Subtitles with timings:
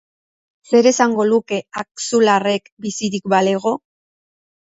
[0.69, 3.77] Zer esango luke Axularrek bizirik balego?